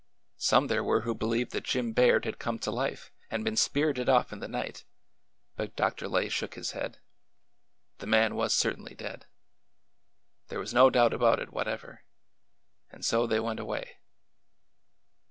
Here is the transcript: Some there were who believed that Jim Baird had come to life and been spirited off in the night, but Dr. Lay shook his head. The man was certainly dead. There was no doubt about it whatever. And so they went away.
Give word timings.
Some 0.39 0.65
there 0.65 0.83
were 0.83 1.01
who 1.01 1.13
believed 1.13 1.51
that 1.51 1.63
Jim 1.65 1.93
Baird 1.93 2.25
had 2.25 2.39
come 2.39 2.57
to 2.57 2.71
life 2.71 3.11
and 3.29 3.43
been 3.45 3.55
spirited 3.55 4.09
off 4.09 4.33
in 4.33 4.39
the 4.39 4.47
night, 4.47 4.83
but 5.55 5.75
Dr. 5.75 6.07
Lay 6.07 6.27
shook 6.27 6.55
his 6.55 6.71
head. 6.71 6.97
The 7.99 8.07
man 8.07 8.33
was 8.33 8.51
certainly 8.51 8.95
dead. 8.95 9.27
There 10.47 10.57
was 10.57 10.73
no 10.73 10.89
doubt 10.89 11.13
about 11.13 11.39
it 11.39 11.53
whatever. 11.53 12.03
And 12.89 13.05
so 13.05 13.27
they 13.27 13.39
went 13.39 13.59
away. 13.59 13.99